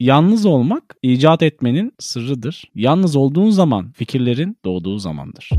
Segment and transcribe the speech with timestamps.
[0.00, 2.64] Yalnız olmak icat etmenin sırrıdır.
[2.74, 5.50] Yalnız olduğun zaman fikirlerin doğduğu zamandır.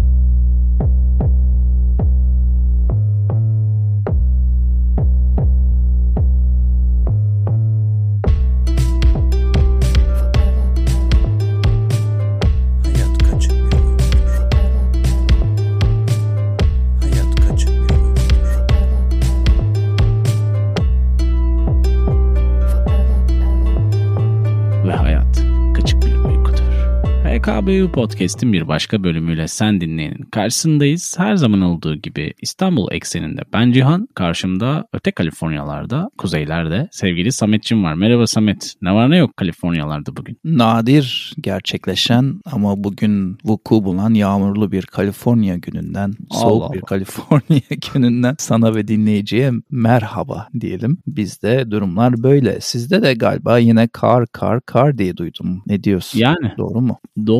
[27.45, 31.15] HKBU Podcast'in bir başka bölümüyle sen dinleyenin karşısındayız.
[31.17, 37.93] Her zaman olduğu gibi İstanbul ekseninde ben Cihan, karşımda öte Kaliforniyalarda, kuzeylerde sevgili Samet'cim var.
[37.93, 40.37] Merhaba Samet, ne var ne yok Kaliforniyalarda bugün?
[40.43, 46.85] Nadir gerçekleşen ama bugün vuku bulan yağmurlu bir Kaliforniya gününden, soğuk Allah bir Allah.
[46.85, 47.61] Kaliforniya
[47.93, 50.97] gününden sana ve dinleyiciye merhaba diyelim.
[51.07, 52.61] Bizde durumlar böyle.
[52.61, 55.63] Sizde de galiba yine kar kar kar diye duydum.
[55.67, 56.19] Ne diyorsun?
[56.19, 56.99] Yani Doğru mu?
[57.27, 57.34] Doğru.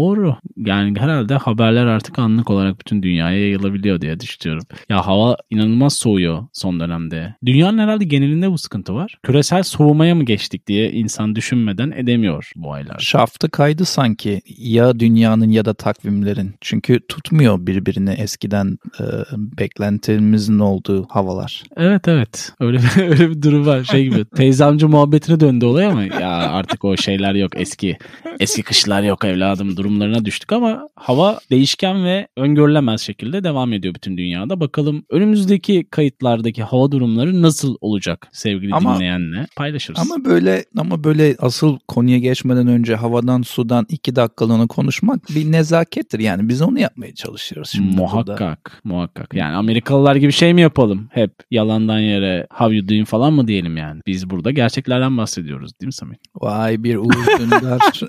[0.58, 4.64] Yani herhalde haberler artık anlık olarak bütün dünyaya yayılabiliyor diye düşünüyorum.
[4.90, 7.36] Ya hava inanılmaz soğuyor son dönemde.
[7.46, 9.18] Dünyanın herhalde genelinde bu sıkıntı var.
[9.24, 13.00] Küresel soğumaya mı geçtik diye insan düşünmeden edemiyor bu aylar.
[13.00, 16.56] Şaftı kaydı sanki ya dünyanın ya da takvimlerin.
[16.62, 19.04] Çünkü tutmuyor birbirini eskiden e,
[19.36, 21.64] beklentimizin olduğu havalar.
[21.78, 22.54] Evet evet.
[22.60, 23.84] Öyle bir, öyle bir durum var.
[23.84, 26.04] Şey gibi teyzemci muhabbetine döndü olay ama
[26.36, 27.98] artık o şeyler yok eski.
[28.40, 34.18] Eski kışlar yok evladım durumlarına düştük ama hava değişken ve öngörülemez şekilde devam ediyor bütün
[34.18, 34.60] dünyada.
[34.60, 40.00] Bakalım önümüzdeki kayıtlardaki hava durumları nasıl olacak sevgili Ama- dinleyenle paylaşırız.
[40.00, 46.20] Ama böyle ama böyle asıl konuya geçmeden önce havadan sudan iki dakikalığına konuşmak bir nezakettir.
[46.20, 48.58] Yani biz onu yapmaya çalışıyoruz şimdi muhakkak, burada.
[48.84, 49.34] muhakkak.
[49.34, 51.10] Yani Amerikalılar gibi şey mi yapalım?
[51.12, 54.02] Hep yalandan yere how you doing falan mı diyelim yani?
[54.08, 56.20] Biz burada gerçeklerden bahsediyoruz değil mi Samet?
[56.36, 58.02] Vay bir Uğur Dündar.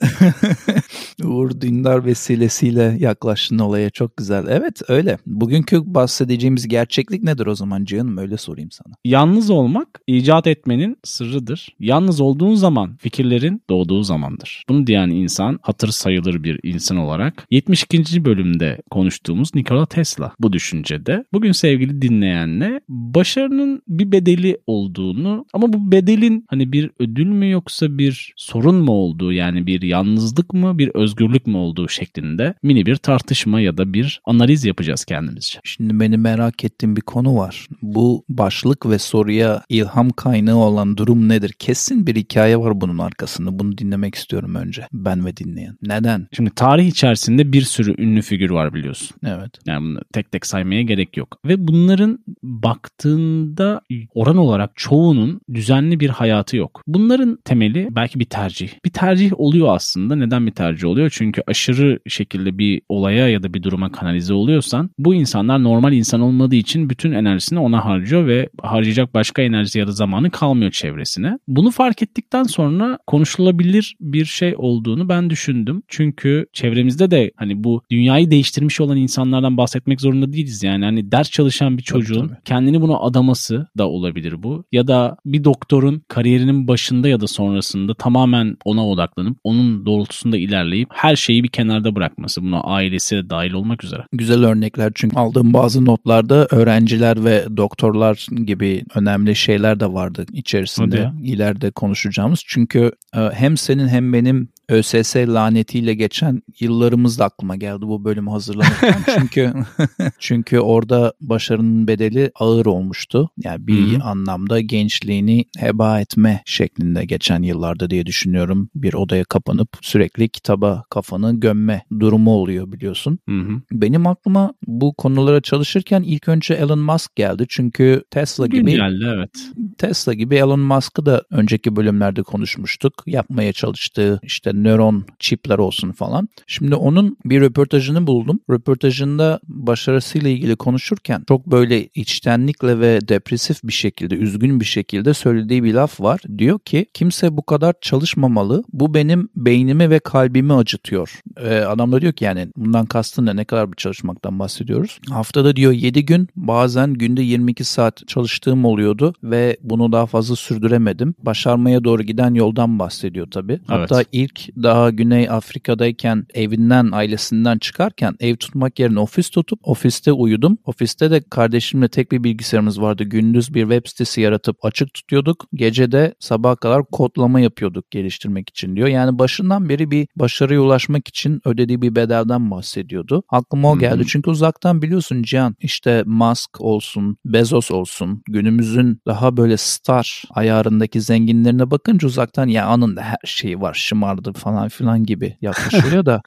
[1.25, 4.45] Uğur Dündar vesilesiyle yaklaştın olaya çok güzel.
[4.48, 5.19] Evet öyle.
[5.27, 8.95] Bugünkü bahsedeceğimiz gerçeklik nedir o zaman Cihan'ım öyle sorayım sana.
[9.05, 11.68] Yalnız olmak icat etmenin sırrıdır.
[11.80, 14.64] Yalnız olduğun zaman fikirlerin doğduğu zamandır.
[14.68, 18.24] Bunu diyen insan hatır sayılır bir insan olarak 72.
[18.24, 21.24] bölümde konuştuğumuz Nikola Tesla bu düşüncede.
[21.33, 27.98] Bugün sevgili dinleyenle başarının bir bedeli olduğunu ama bu bedelin hani bir ödül mü yoksa
[27.98, 28.05] bir
[28.36, 33.61] sorun mu olduğu yani bir yalnızlık mı bir özgürlük mü olduğu şeklinde mini bir tartışma
[33.61, 35.61] ya da bir analiz yapacağız kendimizce.
[35.64, 37.68] Şimdi beni merak ettiğim bir konu var.
[37.83, 41.52] Bu başlık ve soruya ilham kaynağı olan durum nedir?
[41.58, 43.58] Kesin bir hikaye var bunun arkasında.
[43.58, 44.88] Bunu dinlemek istiyorum önce.
[44.92, 45.78] Ben ve dinleyen.
[45.83, 46.27] Neden?
[46.33, 49.17] Şimdi tarih içerisinde bir sürü ünlü figür var biliyorsun.
[49.24, 49.50] Evet.
[49.67, 51.38] Yani bunu tek tek saymaya gerek yok.
[51.44, 53.80] Ve bunların baktığında
[54.14, 56.83] oran olarak çoğunun düzenli bir hayatı yok.
[56.86, 58.68] Bunların temeli belki bir tercih.
[58.84, 60.17] Bir tercih oluyor aslında.
[60.17, 61.11] Neden bir tercih oluyor?
[61.14, 66.20] Çünkü aşırı şekilde bir olaya ya da bir duruma kanalize oluyorsan bu insanlar normal insan
[66.20, 71.39] olmadığı için bütün enerjisini ona harcıyor ve harcayacak başka enerji ya da zamanı kalmıyor çevresine.
[71.48, 75.83] Bunu fark ettikten sonra konuşulabilir bir şey olduğunu ben düşündüm.
[75.89, 80.85] Çünkü çevremizde de hani bu dünyayı değiştirmiş olan insanlardan bahsetmek zorunda değiliz yani.
[80.85, 82.39] Hani ders çalışan bir çocuğun tabii.
[82.45, 84.64] kendini buna adaması da olabilir bu.
[84.73, 90.89] Ya da bir doktorun kariyerinin başında ya da sonrasında tamamen ona odaklanıp onun doğrultusunda ilerleyip
[90.92, 92.42] her şeyi bir kenarda bırakması.
[92.42, 94.03] Buna ailesi de dahil olmak üzere.
[94.13, 101.11] Güzel örnekler çünkü aldığım bazı notlarda öğrenciler ve doktorlar gibi önemli şeyler de vardı içerisinde.
[101.23, 102.42] ileride konuşacağımız.
[102.47, 108.31] Çünkü e, hem senin hem benim ÖSS lanetiyle geçen yıllarımız da aklıma geldi bu bölümü
[108.31, 109.03] hazırlanırken.
[109.19, 109.53] çünkü
[110.19, 113.31] çünkü orada başarının bedeli ağır olmuştu.
[113.45, 114.03] Yani bir Hı hı.
[114.03, 118.71] anlamda gençliğini heba etme şeklinde geçen yıllarda diye düşünüyorum.
[118.75, 123.19] Bir odaya kapanıp sürekli kitaba kafanı gömme durumu oluyor biliyorsun.
[123.29, 123.61] Hı hı.
[123.73, 127.47] Benim aklıma bu konulara çalışırken ilk önce Elon Musk geldi.
[127.48, 129.31] Çünkü Tesla gibi Güncelli evet.
[129.79, 132.93] Tesla gibi Elon Musk'ı da önceki bölümlerde konuşmuştuk.
[133.06, 136.29] Yapmaya çalıştığı işte nöron çipler olsun falan.
[136.47, 138.41] Şimdi onun bir röportajını buldum.
[138.50, 145.64] Röportajında başarısıyla ilgili konuşurken çok böyle içtenlikle ve depresif bir şekilde, üzgün bir şekilde söylediği
[145.64, 146.20] bir laf var.
[146.38, 148.64] Diyor ki kimse bu kadar çalışmamalı.
[148.73, 151.20] Bu benim beynimi ve kalbimi acıtıyor.
[151.41, 153.37] Ee, adam da diyor ki yani bundan kastın ne?
[153.37, 154.99] Ne kadar bir çalışmaktan bahsediyoruz?
[155.11, 161.14] Haftada diyor 7 gün bazen günde 22 saat çalıştığım oluyordu ve bunu daha fazla sürdüremedim.
[161.23, 163.61] Başarmaya doğru giden yoldan bahsediyor tabii.
[163.67, 170.59] Hatta ilk daha Güney Afrika'dayken evinden ailesinden çıkarken ev tutmak yerine ofis tutup ofiste uyudum.
[170.65, 173.05] Ofiste de kardeşimle tek bir bilgisayarımız vardı.
[173.05, 175.47] Gündüz bir web sitesi yaratıp açık tutuyorduk.
[175.55, 178.89] Gece de sabaha kadar kodlama yapıyorduk geliştirmek için diyor.
[178.89, 183.23] Yani başından beri bir başarıya ulaşmak için ödediği bir bedelden bahsediyordu.
[183.29, 183.97] Aklıma o geldi.
[183.97, 184.07] Hı-hı.
[184.07, 191.71] Çünkü uzaktan biliyorsun Cihan işte Musk olsun, Bezos olsun günümüzün daha böyle star ayarındaki zenginlerine
[191.71, 196.23] bakınca uzaktan ya anında her şeyi var şımardı falan filan gibi yaklaşılıyor da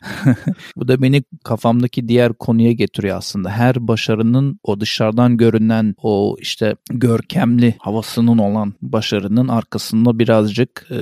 [0.75, 3.49] bu da beni kafamdaki diğer konuya getiriyor aslında.
[3.49, 10.97] Her başarının o dışarıdan görünen o işte görkemli havasının olan başarının arkasında birazcık e,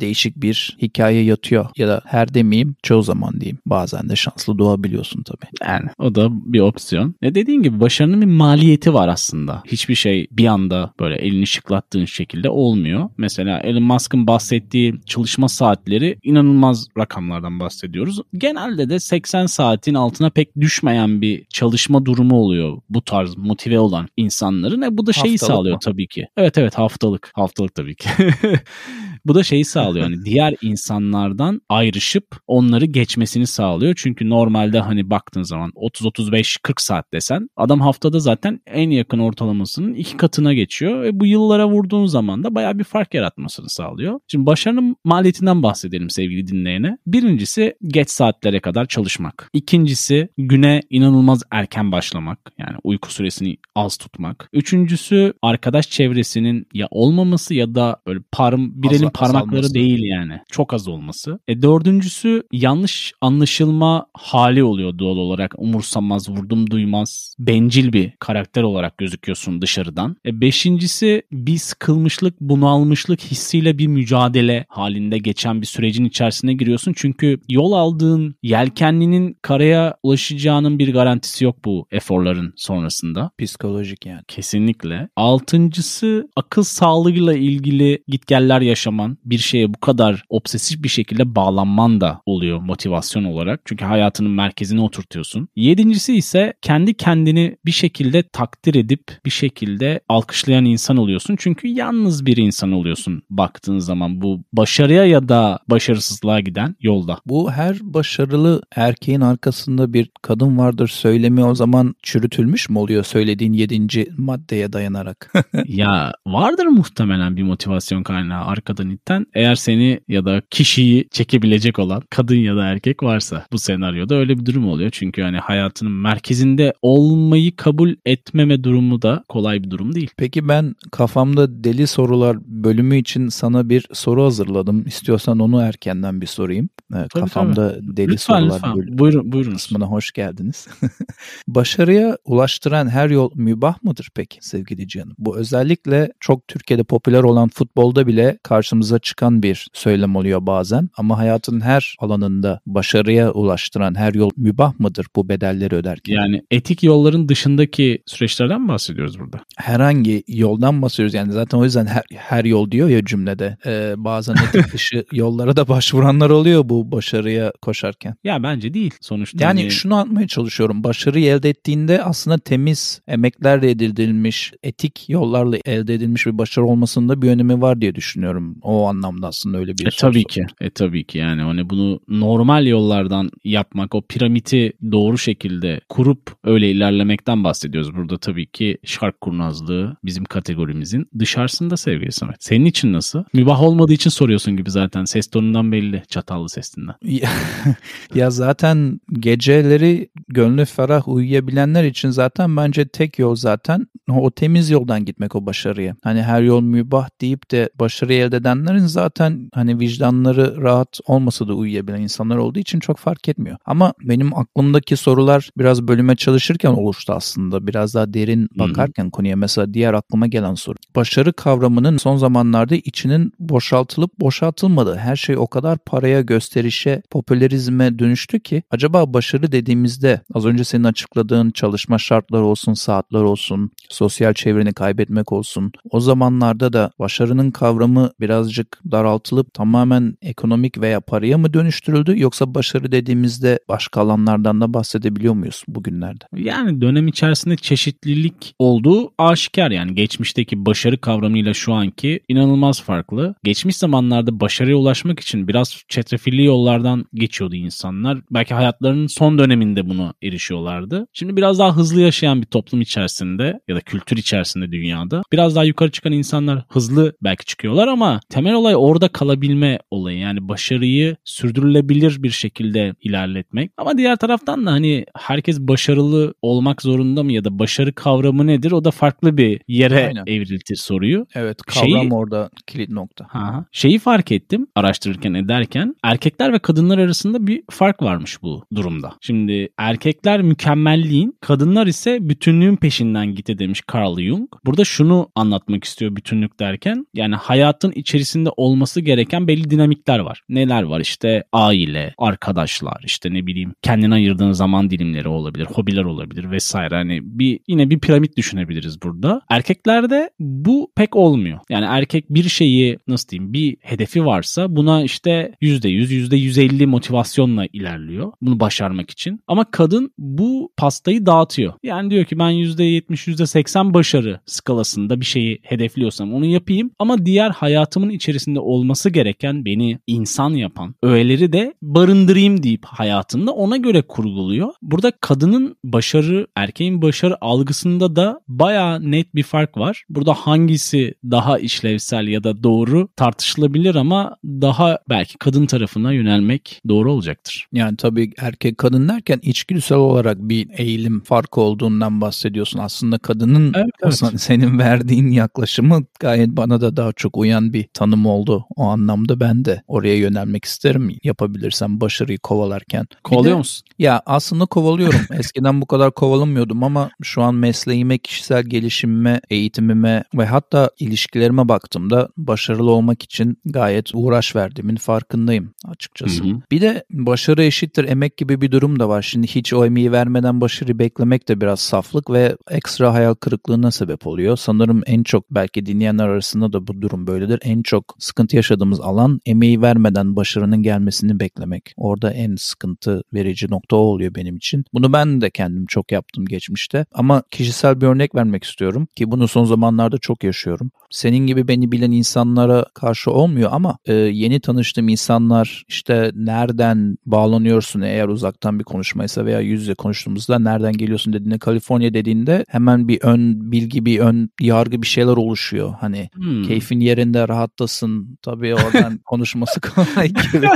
[0.00, 1.66] değişik bir hikaye yatıyor.
[1.76, 3.58] Ya da her demeyeyim çoğu zaman diyeyim.
[3.66, 5.50] Bazen de şanslı doğabiliyorsun tabii.
[5.68, 7.14] Yani o da bir opsiyon.
[7.22, 9.62] Ne dediğin gibi başarının bir maliyeti var aslında.
[9.66, 13.10] Hiçbir şey bir anda böyle elini şıklattığın şekilde olmuyor.
[13.18, 18.20] Mesela Elon Musk'ın bahsettiği çalışma saatleri inanılmaz rakamlardan bahsediyoruz.
[18.34, 24.08] Genelde de 80 saatin altına pek düşmeyen bir çalışma durumu oluyor bu tarz motive olan
[24.16, 24.82] insanların.
[24.82, 25.80] E bu da şeyi haftalık sağlıyor mı?
[25.84, 26.26] tabii ki.
[26.36, 27.30] Evet evet haftalık.
[27.34, 28.08] Haftalık tabii ki.
[29.26, 30.04] bu da şeyi sağlıyor.
[30.04, 33.94] Hani diğer insanlardan ayrışıp onları geçmesini sağlıyor.
[33.96, 40.16] Çünkü normalde hani baktığın zaman 30-35-40 saat desen adam haftada zaten en yakın ortalamasının iki
[40.16, 41.02] katına geçiyor.
[41.02, 44.20] Ve bu yıllara vurduğun zaman da baya bir fark yaratmasını sağlıyor.
[44.28, 46.98] Şimdi başarının maliyetinden bahsedelim sevgili dinleyene.
[47.06, 49.50] Birincisi geç saatlere kadar çalışmak.
[49.52, 52.38] İkincisi güne inanılmaz erken başlamak.
[52.58, 54.48] Yani uyku süresini az tutmak.
[54.52, 60.40] Üçüncüsü arkadaş çevresinin ya olmaması ya da böyle parm bir elin parmakları değil yani.
[60.50, 61.38] Çok az olması.
[61.48, 65.54] E dördüncüsü yanlış anlaşılma hali oluyor doğal olarak.
[65.58, 70.16] Umursamaz, vurdum duymaz, bencil bir karakter olarak gözüküyorsun dışarıdan.
[70.26, 76.92] E beşincisi bir sıkılmışlık, bunalmışlık hissiyle bir mücadele halinde geçen bir sürecin içerisine giriyorsun.
[76.96, 83.30] Çünkü yol aldığın yelkenlinin karaya ulaşacağının bir garantisi yok bu eforların sonrasında.
[83.38, 84.22] Psikolojik yani.
[84.28, 85.08] Kesinlikle.
[85.16, 88.60] Altıncısı akıl sağlığıyla ilgili gitgeller
[89.04, 89.18] yaşaman.
[89.24, 93.60] Bir şeye bu kadar obsesif bir şekilde bağlanman da oluyor motivasyon olarak.
[93.64, 95.48] Çünkü hayatının merkezine oturtuyorsun.
[95.56, 101.36] Yedincisi ise kendi kendini bir şekilde takdir edip bir şekilde alkışlayan insan oluyorsun.
[101.38, 107.18] Çünkü yalnız bir insan oluyorsun baktığın zaman bu başarıya ya da başarısızlığa giden yolda.
[107.26, 113.52] Bu her başarılı erkeğin arkasında bir kadın vardır söylemi o zaman çürütülmüş mü oluyor söylediğin
[113.52, 115.32] yedinci maddeye dayanarak?
[115.66, 119.26] ya vardır muhtemelen bir motivasyon kaynağı arkadan itten.
[119.34, 124.38] Eğer seni ya da kişiyi çekebilecek olan kadın ya da erkek varsa bu senaryoda öyle
[124.38, 124.90] bir durum oluyor.
[124.90, 130.10] Çünkü hani hayatının merkezinde olmayı kabul etmeme durumu da kolay bir durum değil.
[130.16, 134.86] Peki ben kafamda deli sorular bölümü için sana bir soru hazırladım.
[134.86, 136.68] İstiyorsan onu erkenden bir sorayım.
[136.98, 137.96] Tabii, kafamda tabii.
[137.96, 138.76] deli lütfen, sorular lütfen.
[138.76, 138.98] bölümü.
[138.98, 139.52] Buyurun, buyurun.
[139.52, 140.68] Kısmına hoş geldiniz.
[141.48, 145.14] Başarıya ulaştıran her yol mübah mıdır peki sevgili canım?
[145.18, 150.88] Bu özellikle çok Türkiye'de popüler olan futbolda bile karşımıza çıkan bir söylem oluyor bazen.
[150.96, 156.14] Ama hayatın her alanında başarıya ulaştıran her yol mübah mıdır bu bedelleri öderken?
[156.14, 159.40] Yani etik yolların dışındaki süreçlerden mi bahsediyoruz burada?
[159.56, 161.14] Herhangi yoldan bahsediyoruz.
[161.14, 163.56] Yani zaten o yüzden her, her yol diyor ya cümlede.
[163.66, 168.14] Ee, bazen etik dışı yollara da başvuranlar oluyor bu başarıya koşarken.
[168.24, 169.44] Ya bence değil sonuçta.
[169.44, 169.70] Yani hani...
[169.70, 170.84] şunu anlatmaya çalışıyorum.
[170.84, 177.28] Başarıyı elde ettiğinde aslında temiz emeklerle edilmiş, etik yollarla elde edilmiş bir başarı olmasında bir
[177.30, 178.56] önemi var diye düşünüyorum.
[178.62, 180.46] O anlamda aslında öyle bir e, tabii ki.
[180.60, 186.70] E tabii ki yani hani bunu normal yollardan yapmak, o piramiti doğru şekilde kurup öyle
[186.70, 187.94] ilerlemekten bahsediyoruz.
[187.94, 192.36] Burada tabii ki şark kurnazlığı bizim kategorimizin dışarısında sevgili Samet.
[192.40, 193.24] Senin için nasıl?
[193.32, 195.04] Mübah olmadığı için soruyorsun gibi zaten.
[195.04, 196.02] Ses tonundan belli.
[196.08, 196.94] Çatallı sesinden.
[198.14, 205.04] ya zaten geceleri gönlü ferah uyuyabilenler için zaten bence tek yol zaten o temiz yoldan
[205.04, 205.96] gitmek o başarıya.
[206.02, 211.54] Hani her yol mübah deyip de başarı elde edenlerin zaten hani vicdanları rahat olmasa da
[211.54, 213.56] uyuyabilen insanlar olduğu için çok fark etmiyor.
[213.64, 217.66] Ama benim aklımdaki sorular biraz bölüme çalışırken oluştu aslında.
[217.66, 220.76] Biraz daha derin bakarken konuya mesela diğer aklıma gelen soru.
[220.96, 226.22] Başarı kavramının son zamanlarda içinin boşaltılıp boşaltılmadığı her şey o kadar paraya,
[226.54, 233.20] gösterişe, popülerizme dönüştü ki acaba başarı dediğimizde az önce senin açıkladığın çalışma şartları olsun, saatler
[233.20, 235.72] olsun, sosyal çevreni kaybetmek olsun.
[235.90, 242.92] O zamanlarda da başarının kavramı birazcık daraltılıp tamamen ekonomik veya paraya mı dönüştürüldü yoksa başarı
[242.92, 246.24] dediğimizde başka alanlardan da bahsedebiliyor muyuz bugünlerde?
[246.36, 253.34] Yani dönem içerisinde çeşitlilik olduğu aşikar yani geçmişteki başarı kavramıyla şu anki inanılmaz farklı.
[253.44, 258.18] Geçmiş zamanlarda başarıya ulaşmak için biraz çetrefilli yollardan geçiyordu insanlar.
[258.30, 261.06] Belki hayatlarının son döneminde bunu erişiyorlardı.
[261.12, 265.64] Şimdi biraz daha hızlı yaşayan bir toplum içerisinde ya da kültür içerisinde dünyada biraz daha
[265.64, 270.18] yukarı çıkan insanlar hızlı belki çıkıyorlar ama temel olay orada kalabilme olayı.
[270.18, 273.70] Yani başarıyı sürdürülebilir bir şekilde ilerletmek.
[273.78, 278.72] Ama diğer taraftan da hani herkes başarılı olmak zorunda mı ya da başarı kavramı nedir?
[278.72, 280.24] O da farklı bir yere Aynen.
[280.26, 281.26] evriltir soruyu.
[281.34, 283.26] Evet kavram Şeyi, orada kilit nokta.
[283.28, 285.94] Ha, şeyi fark ettim araştırırken ederken
[286.34, 289.12] erkekler ve kadınlar arasında bir fark varmış bu durumda.
[289.20, 294.48] Şimdi erkekler mükemmelliğin, kadınlar ise bütünlüğün peşinden gite demiş Carl Jung.
[294.64, 300.42] Burada şunu anlatmak istiyor bütünlük derken yani hayatın içerisinde olması gereken belli dinamikler var.
[300.48, 306.50] Neler var işte aile, arkadaşlar, işte ne bileyim kendine ayırdığın zaman dilimleri olabilir, hobiler olabilir
[306.50, 306.94] vesaire.
[306.94, 309.40] Hani bir yine bir piramit düşünebiliriz burada.
[309.50, 311.58] Erkeklerde bu pek olmuyor.
[311.70, 318.32] Yani erkek bir şeyi nasıl diyeyim bir hedefi varsa buna işte %100, %150 motivasyonla ilerliyor.
[318.42, 319.40] Bunu başarmak için.
[319.46, 321.72] Ama kadın bu pastayı dağıtıyor.
[321.82, 326.90] Yani diyor ki ben %70, %80 başarı skalasında bir şeyi hedefliyorsam onu yapayım.
[326.98, 333.76] Ama diğer hayatımın içerisinde olması gereken beni insan yapan öğeleri de barındırayım deyip hayatında ona
[333.76, 334.72] göre kurguluyor.
[334.82, 340.04] Burada kadının başarı, erkeğin başarı algısında da baya net bir fark var.
[340.08, 347.12] Burada hangisi daha işlevsel ya da doğru tartışılabilir ama daha belki kadın tarafına yönelmek doğru
[347.12, 347.68] olacaktır.
[347.72, 352.78] Yani tabii erkek kadın derken içgüdüsel olarak bir eğilim farkı olduğundan bahsediyorsun.
[352.78, 353.90] Aslında kadının evet,
[354.22, 354.40] evet.
[354.40, 358.66] senin verdiğin yaklaşımı gayet bana da daha çok uyan bir tanım oldu.
[358.76, 363.06] O anlamda ben de oraya yönelmek isterim yapabilirsem başarıyı kovalarken.
[363.24, 363.86] Kovalıyor de, musun?
[363.98, 365.20] Ya aslında kovalıyorum.
[365.38, 372.28] Eskiden bu kadar kovalamıyordum ama şu an mesleğime, kişisel gelişimime, eğitimime ve hatta ilişkilerime baktığımda
[372.36, 376.03] başarılı olmak için gayet uğraş verdiğimin farkındayım açıkçası.
[376.44, 376.60] Hı hı.
[376.70, 379.22] Bir de başarı eşittir emek gibi bir durum da var.
[379.22, 384.26] Şimdi hiç o emeği vermeden başarı beklemek de biraz saflık ve ekstra hayal kırıklığına sebep
[384.26, 384.56] oluyor.
[384.56, 387.60] Sanırım en çok belki dinleyenler arasında da bu durum böyledir.
[387.62, 391.94] En çok sıkıntı yaşadığımız alan emeği vermeden başarının gelmesini beklemek.
[391.96, 394.84] Orada en sıkıntı verici nokta o oluyor benim için.
[394.92, 397.06] Bunu ben de kendim çok yaptım geçmişte.
[397.12, 400.90] Ama kişisel bir örnek vermek istiyorum ki bunu son zamanlarda çok yaşıyorum.
[401.10, 408.00] Senin gibi beni bilen insanlara karşı olmuyor ama e, yeni tanıştığım insanlar işte nereden bağlanıyorsun
[408.00, 413.18] eğer uzaktan bir konuşmaysa veya yüz yüze konuştuğumuzda nereden geliyorsun dediğinde Kaliforniya dediğinde hemen bir
[413.22, 415.94] ön bilgi bir ön yargı bir şeyler oluşuyor.
[416.00, 416.62] Hani hmm.
[416.62, 420.68] keyfin yerinde rahattasın tabii oradan konuşması kolay gibi.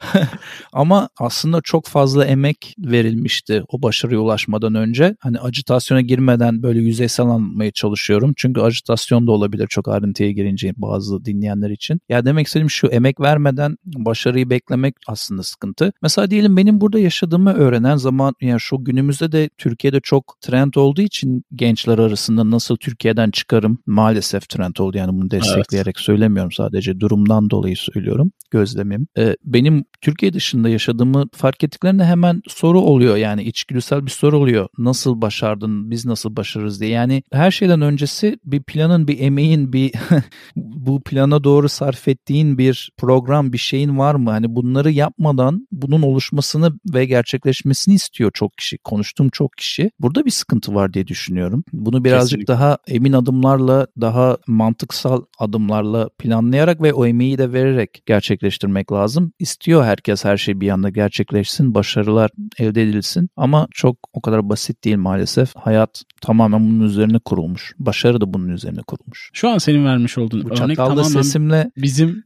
[0.72, 5.16] Ama aslında çok fazla emek verilmişti o başarıya ulaşmadan önce.
[5.20, 8.32] Hani acitasyona girmeden böyle yüzeysel anlatmaya çalışıyorum.
[8.36, 12.00] Çünkü acitasyon da olabilir çok ayrıntıya girince bazı dinleyenler için.
[12.08, 15.92] Ya demek istediğim şu emek vermeden başarıyı beklemek aslında sıkıntı.
[16.02, 21.02] Mesela diyelim benim burada yaşadığımı öğrenen zaman yani şu günümüzde de Türkiye'de çok trend olduğu
[21.02, 26.04] için gençler arasında nasıl Türkiye'den çıkarım maalesef trend oldu yani bunu destekleyerek evet.
[26.04, 29.06] söylemiyorum sadece durumdan dolayı söylüyorum gözlemim.
[29.18, 34.68] Ee, benim Türkiye dışında yaşadığımı fark ettiklerinde hemen soru oluyor yani içgüdüsel bir soru oluyor.
[34.78, 39.92] Nasıl başardın biz nasıl başarırız diye yani her şeyden öncesi bir planın bir emeğin bir
[40.56, 44.30] bu plana doğru sarf ettiğin bir program bir şeyin var mı?
[44.30, 48.78] Hani bunları yapmadan bunun oluşmasını ve gerçekleşmesini istiyor çok kişi.
[48.78, 49.90] Konuştuğum çok kişi.
[50.00, 51.64] Burada bir sıkıntı var diye düşünüyorum.
[51.72, 52.54] Bunu birazcık Kesinlikle.
[52.54, 59.32] daha emin adımlarla daha mantıksal adımlarla planlayarak ve o emeği de vererek gerçekleştirmek lazım.
[59.38, 64.84] İstiyor herkes her şey bir anda gerçekleşsin, başarılar elde edilsin ama çok o kadar basit
[64.84, 65.56] değil maalesef.
[65.56, 67.72] Hayat tamamen bunun üzerine kurulmuş.
[67.78, 69.30] Başarı da bunun üzerine kurulmuş.
[69.32, 72.24] Şu an senin vermiş olduğun bu örnek tamamen sesimle bizim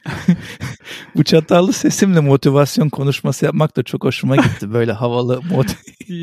[1.16, 4.72] bu çatallı sesimle motivasyon konuşması yapmak da çok hoşuma gitti.
[4.72, 5.40] Böyle havalı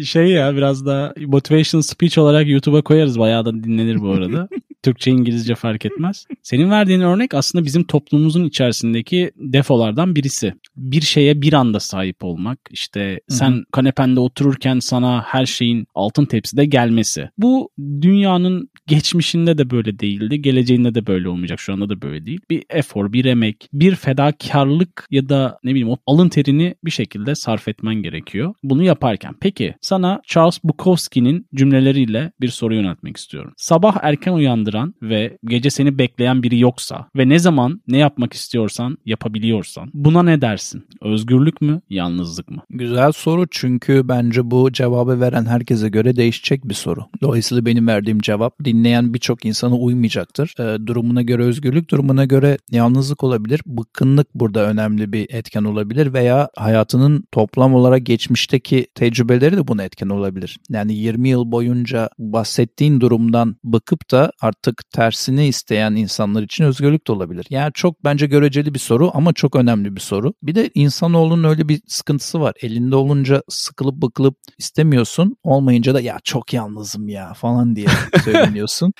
[0.05, 3.19] şey ya biraz daha motivation speech olarak YouTube'a koyarız.
[3.19, 4.49] Bayağı da dinlenir bu arada.
[4.83, 6.25] Türkçe İngilizce fark etmez.
[6.43, 10.53] Senin verdiğin örnek aslında bizim toplumumuzun içerisindeki defolardan birisi.
[10.77, 12.59] Bir şeye bir anda sahip olmak.
[12.69, 13.63] İşte sen Hı-hı.
[13.71, 17.29] kanepende otururken sana her şeyin altın tepside gelmesi.
[17.37, 17.69] Bu
[18.01, 20.41] dünyanın geçmişinde de böyle değildi.
[20.41, 21.59] Geleceğinde de böyle olmayacak.
[21.59, 22.39] Şu anda da böyle değil.
[22.49, 27.35] Bir efor, bir emek, bir fedakarlık ya da ne bileyim o alın terini bir şekilde
[27.35, 28.53] sarf etmen gerekiyor.
[28.63, 29.35] Bunu yaparken.
[29.41, 33.53] Peki sana Charles Bukowski'nin cümleleriyle bir soru yöneltmek istiyorum.
[33.57, 38.33] Sabah erken uyandır uyandıran ve gece seni bekleyen biri yoksa ve ne zaman ne yapmak
[38.33, 40.83] istiyorsan yapabiliyorsan buna ne dersin?
[41.01, 42.61] Özgürlük mü, yalnızlık mı?
[42.69, 47.05] Güzel soru çünkü bence bu cevabı veren herkese göre değişecek bir soru.
[47.21, 50.53] Dolayısıyla benim verdiğim cevap dinleyen birçok insana uymayacaktır.
[50.59, 53.61] E, durumuna göre özgürlük, durumuna göre yalnızlık olabilir.
[53.65, 60.09] Bıkkınlık burada önemli bir etken olabilir veya hayatının toplam olarak geçmişteki tecrübeleri de buna etken
[60.09, 60.59] olabilir.
[60.69, 64.60] Yani 20 yıl boyunca bahsettiğin durumdan bıkıp da artık
[64.91, 67.45] tersini isteyen insanlar için özgürlük de olabilir.
[67.49, 70.33] Yani çok bence göreceli bir soru ama çok önemli bir soru.
[70.43, 72.53] Bir de insanoğlunun öyle bir sıkıntısı var.
[72.61, 75.35] Elinde olunca sıkılıp bıkılıp istemiyorsun.
[75.43, 77.87] Olmayınca da ya çok yalnızım ya falan diye
[78.23, 78.93] söyleniyorsun.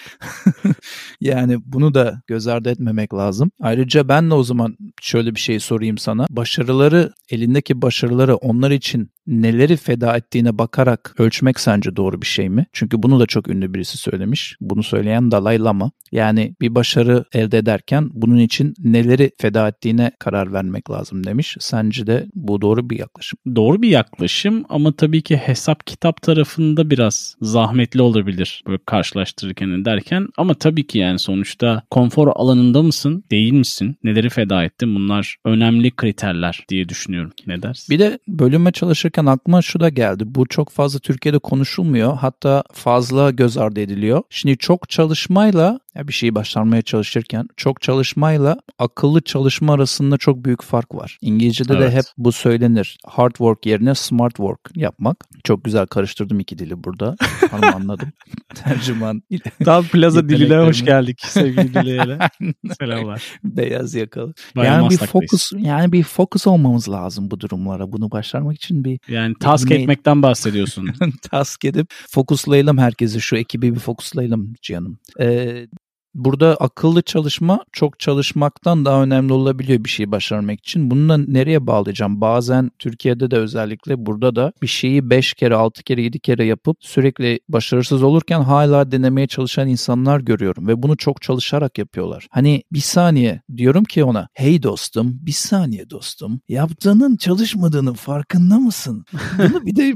[1.21, 3.51] yani bunu da göz ardı etmemek lazım.
[3.59, 6.27] Ayrıca ben de o zaman şöyle bir şey sorayım sana.
[6.29, 12.65] Başarıları, elindeki başarıları onlar için neleri feda ettiğine bakarak ölçmek sence doğru bir şey mi?
[12.73, 14.57] Çünkü bunu da çok ünlü birisi söylemiş.
[14.61, 15.91] Bunu söyleyen Dalai Lama.
[16.11, 21.57] Yani bir başarı elde ederken bunun için neleri feda ettiğine karar vermek lazım demiş.
[21.59, 23.39] Sence de bu doğru bir yaklaşım?
[23.55, 30.27] Doğru bir yaklaşım ama tabii ki hesap kitap tarafında biraz zahmetli olabilir böyle karşılaştırırken derken
[30.37, 33.95] ama tabii ki yani sonuçta konfor alanında mısın, değil misin?
[34.03, 34.95] Neleri feda ettin?
[34.95, 37.31] Bunlar önemli kriterler diye düşünüyorum.
[37.47, 37.95] Ne dersin?
[37.95, 40.23] Bir de bölüme çalışırken aklıma şu da geldi.
[40.27, 42.17] Bu çok fazla Türkiye'de konuşulmuyor.
[42.17, 44.23] Hatta fazla göz ardı ediliyor.
[44.29, 50.63] Şimdi çok çalışmayla ya bir şeyi başarmaya çalışırken çok çalışmayla akıllı çalışma arasında çok büyük
[50.63, 51.17] fark var.
[51.21, 51.91] İngilizce'de evet.
[51.91, 52.97] de hep bu söylenir.
[53.05, 55.17] Hard work yerine smart work yapmak.
[55.43, 57.15] Çok güzel karıştırdım iki dili burada.
[57.51, 58.09] Hanım anladım.
[58.55, 59.23] Tercüman.
[59.65, 62.19] Tam plaza diline hoş geldik sevgili Dile'yle.
[62.79, 63.23] Selamlar.
[63.43, 64.33] Beyaz yakalı.
[64.55, 67.91] Bayağı yani bir fokus yani bir fokus olmamız lazım bu durumlara.
[67.91, 70.89] Bunu başarmak için bir yani task bir, etmekten bahsediyorsun.
[71.31, 74.99] task edip fokuslayalım herkesi şu ekibi bir fokuslayalım canım.
[75.19, 75.67] Ee,
[76.13, 80.91] Burada akıllı çalışma çok çalışmaktan daha önemli olabiliyor bir şeyi başarmak için.
[80.91, 82.21] Bunu da nereye bağlayacağım?
[82.21, 86.77] Bazen Türkiye'de de özellikle burada da bir şeyi 5 kere, 6 kere, 7 kere yapıp
[86.79, 92.27] sürekli başarısız olurken hala denemeye çalışan insanlar görüyorum ve bunu çok çalışarak yapıyorlar.
[92.31, 99.05] Hani bir saniye diyorum ki ona hey dostum bir saniye dostum yaptığının çalışmadığının farkında mısın?
[99.37, 99.95] Bunu bir de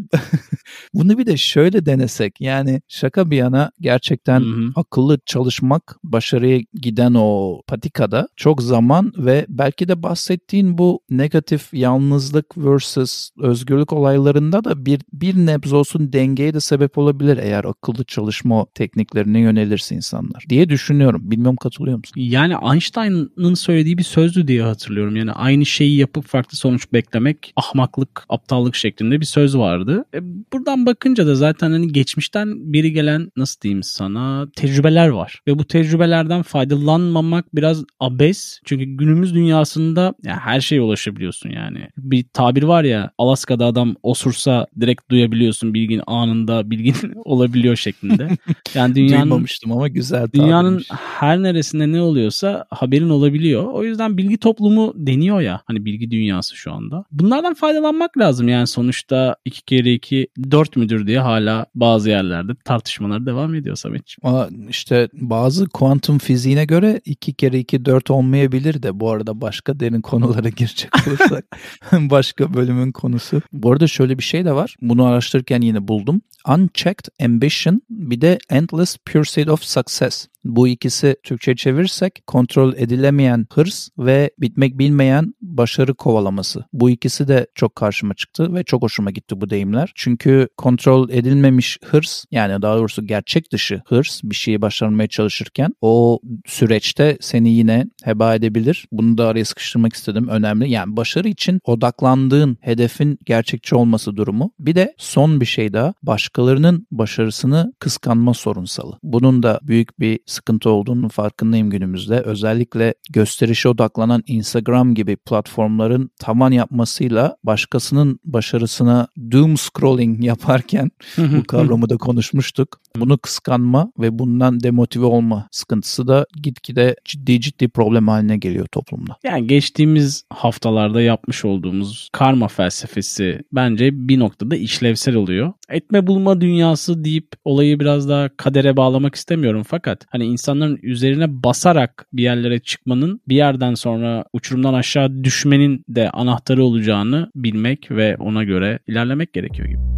[0.94, 4.44] bunu bir de şöyle denesek yani şaka bir yana gerçekten
[4.76, 12.58] akıllı çalışmak başarıya giden o patikada çok zaman ve belki de bahsettiğin bu negatif yalnızlık
[12.58, 18.66] versus özgürlük olaylarında da bir, bir nebz olsun dengeye de sebep olabilir eğer akıllı çalışma
[18.74, 21.22] tekniklerine yönelirse insanlar diye düşünüyorum.
[21.32, 22.14] Bilmiyorum katılıyor musun?
[22.16, 25.16] Yani Einstein'ın söylediği bir sözdü diye hatırlıyorum.
[25.16, 30.06] Yani aynı şeyi yapıp farklı sonuç beklemek ahmaklık, aptallık şeklinde bir söz vardı.
[30.14, 30.20] E,
[30.54, 35.42] buradan bakınca da zaten hani geçmişten biri gelen nasıl diyeyim sana tecrübeler var.
[35.48, 38.60] Ve bu tecrübe tecrübelerden faydalanmamak biraz abes.
[38.66, 41.88] Çünkü günümüz dünyasında ya her şeye ulaşabiliyorsun yani.
[41.98, 48.30] Bir tabir var ya Alaska'da adam osursa direkt duyabiliyorsun bilgin anında bilgin olabiliyor şeklinde.
[48.74, 50.82] Yani dünyanın duymamıştım ama güzel Dünyanın
[51.20, 53.64] her neresinde ne oluyorsa haberin olabiliyor.
[53.64, 57.06] O yüzden bilgi toplumu deniyor ya hani bilgi dünyası şu anda.
[57.12, 63.26] Bunlardan faydalanmak lazım yani sonuçta iki kere iki dört müdür diye hala bazı yerlerde tartışmalar
[63.26, 64.20] devam ediyor Sametciğim.
[64.24, 69.80] Ama işte bazı kuantum fiziğine göre 2 kere 2 4 olmayabilir de bu arada başka
[69.80, 71.46] derin konulara girecek olursak
[71.92, 73.42] başka bölümün konusu.
[73.54, 74.76] Bu arada şöyle bir şey de var.
[74.82, 76.22] Bunu araştırırken yine buldum.
[76.48, 80.28] Unchecked ambition bir de endless pursuit of success.
[80.46, 86.66] Bu ikisi Türkçe çevirirsek kontrol edilemeyen hırs ve bitmek bilmeyen başarı kovalaması.
[86.74, 89.92] Bu ikisi de çok karşıma çıktı ve çok hoşuma gitti bu deyimler.
[89.96, 96.20] Çünkü kontrol edilmemiş hırs yani daha doğrusu gerçek dışı hırs bir şeyi başarmaya çalışırken o
[96.46, 98.88] süreçte seni yine heba edebilir.
[98.92, 100.28] Bunu da araya sıkıştırmak istedim.
[100.28, 100.70] Önemli.
[100.70, 104.52] Yani başarı için odaklandığın hedefin gerçekçi olması durumu.
[104.60, 105.94] Bir de son bir şey daha.
[106.04, 109.00] Başkalarının başarısını kıskanma sorunsalı.
[109.04, 112.20] Bunun da büyük bir sıkıntı olduğunu farkındayım günümüzde.
[112.20, 121.90] Özellikle gösterişe odaklanan Instagram gibi platformların tavan yapmasıyla başkasının başarısına doom scrolling yaparken bu kavramı
[121.90, 122.80] da konuşmuştuk.
[122.96, 129.16] Bunu kıskanma ve bundan demotive olma sıkıntısı da gitgide ciddi ciddi problem haline geliyor toplumda.
[129.24, 135.54] Yani geçtiğimiz haftalarda yapmış olduğumuz karma felsefesi bence bir noktada işlevsel oluyor.
[135.70, 142.06] Etme bulma dünyası deyip olayı biraz daha kadere bağlamak istemiyorum fakat hani insanların üzerine basarak
[142.14, 148.44] bir yerlere çıkmanın bir yerden sonra uçurumdan aşağı düşmenin de anahtarı olacağını bilmek ve ona
[148.44, 149.95] göre ilerlemek gerekiyor gibi.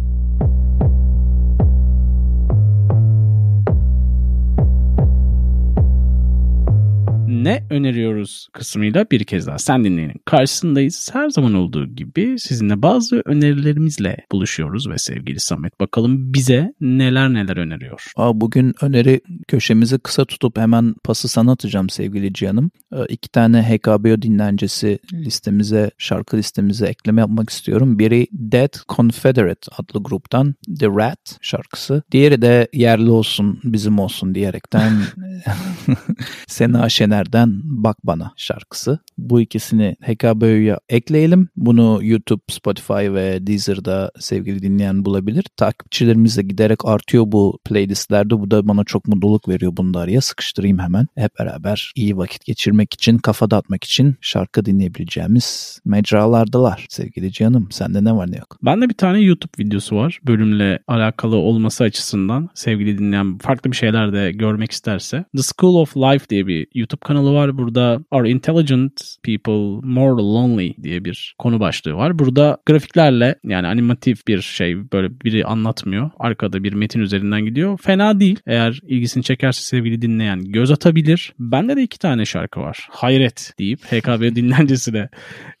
[7.44, 11.10] Ne öneriyoruz kısmıyla bir kez daha sen dinleyenin karşısındayız.
[11.12, 17.56] Her zaman olduğu gibi sizinle bazı önerilerimizle buluşuyoruz ve sevgili Samet bakalım bize neler neler
[17.56, 18.12] öneriyor.
[18.16, 22.70] Aa, bugün öneri köşemizi kısa tutup hemen pası sana atacağım sevgili Cihan'ım.
[22.92, 27.98] Ee, iki tane HKBO dinlencesi listemize, şarkı listemize ekleme yapmak istiyorum.
[27.98, 32.02] Biri Dead Confederate adlı gruptan The Rat şarkısı.
[32.12, 34.92] Diğeri de yerli olsun, bizim olsun diyerekten
[36.46, 36.88] Sena
[37.28, 38.98] Şener'den Bak Bana şarkısı.
[39.18, 41.48] Bu ikisini HKBO'ya ekleyelim.
[41.56, 45.44] Bunu YouTube, Spotify ve Deezer'da sevgili dinleyen bulabilir.
[45.56, 48.40] Takipçilerimiz de giderek artıyor bu playlistlerde.
[48.40, 51.06] Bu da bana çok mutluluk veriyor bunu da araya sıkıştırayım hemen.
[51.14, 56.86] Hep beraber iyi vakit geçirmek için, kafa dağıtmak için şarkı dinleyebileceğimiz mecralardalar.
[56.88, 58.58] Sevgili canım sende ne var ne yok?
[58.62, 60.20] Bende bir tane YouTube videosu var.
[60.26, 65.24] Bölümle alakalı olması açısından sevgili dinleyen farklı bir şeyler de görmek isterse.
[65.36, 67.58] The School of Life diye bir YouTube kanalı var.
[67.58, 72.18] Burada Are Intelligent People More Lonely diye bir konu başlığı var.
[72.18, 76.10] Burada grafiklerle yani animatif bir şey böyle biri anlatmıyor.
[76.18, 77.78] Arkada bir metin üzerinden gidiyor.
[77.82, 78.40] Fena değil.
[78.46, 81.32] Eğer ilgisini çekerse sevgili dinleyen göz atabilir.
[81.38, 82.88] Bende de iki tane şarkı var.
[82.90, 85.08] Hayret deyip HKB dinlencesine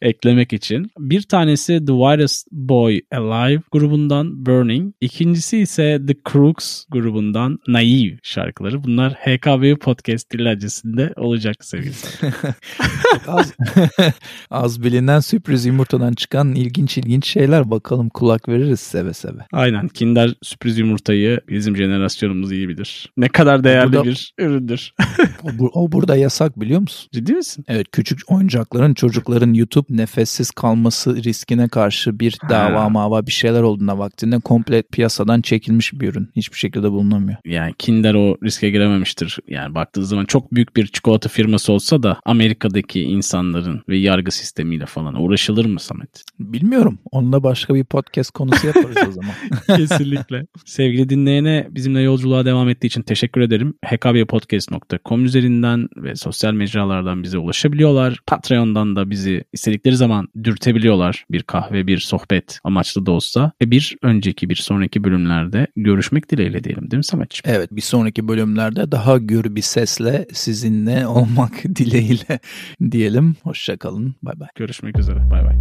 [0.02, 0.90] eklemek için.
[0.98, 4.94] Bir tanesi The Widest Boy Alive grubundan Burning.
[5.00, 8.84] İkincisi ise The Crooks grubundan Naive şarkıları.
[8.84, 11.94] Bunlar HKB podcast dinlencesinde olacak sevgili
[13.26, 13.54] az,
[14.50, 17.70] az bilinen sürpriz yumurtadan çıkan ilginç ilginç şeyler.
[17.70, 19.40] Bakalım kulak veririz seve seve.
[19.52, 19.88] Aynen.
[19.88, 23.12] Kinder sürpriz yumurtayı bizim jenerasyonumuz iyi bilir.
[23.16, 24.92] Ne kadar değerli burada, bir üründür.
[25.42, 27.08] o, bu, o burada yasak biliyor musun?
[27.12, 27.64] Ciddi misin?
[27.68, 32.48] Evet küçük oyuncakların çocukların YouTube nefessiz kalması riskine karşı bir ha.
[32.48, 36.30] dava mava bir şeyler olduğuna vaktinde komple piyasadan çekilmiş bir ürün.
[36.36, 37.38] Hiçbir şekilde bulunamıyor.
[37.44, 39.38] Yani Kinder o riske girememiştir.
[39.48, 44.86] Yani baktığı zaman çok büyük bir çikolata firması olsa da Amerika'daki insanların ve yargı sistemiyle
[44.86, 46.22] falan uğraşılır mı Samet?
[46.40, 46.98] Bilmiyorum.
[47.12, 49.34] Onunla başka bir podcast konusu yaparız o zaman.
[49.76, 50.46] Kesinlikle.
[50.64, 53.74] Sevgili dinleyene bizimle yolculuğa devam ettiği için teşekkür ederim.
[53.86, 58.20] hkbpodcast.com üzerinden ve sosyal mecralardan bize ulaşabiliyorlar.
[58.26, 61.24] Patreon'dan da bizi istedikleri zaman dürtebiliyorlar.
[61.30, 63.52] Bir kahve, bir sohbet amaçlı da olsa.
[63.62, 67.56] Ve bir önceki, bir sonraki bölümlerde görüşmek dileğiyle diyelim değil mi Sametciğim?
[67.56, 72.38] Evet bir sonraki bölümlerde daha gür bir sesle sizinle olmak dileğiyle
[72.90, 73.36] diyelim.
[73.42, 74.14] Hoşçakalın.
[74.22, 74.48] Bay bay.
[74.54, 75.30] Görüşmek üzere.
[75.30, 75.56] Bay bay.